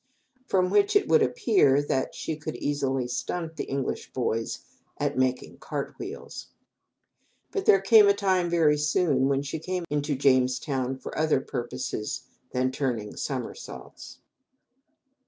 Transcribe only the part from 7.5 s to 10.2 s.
But there came a time very soon when she came into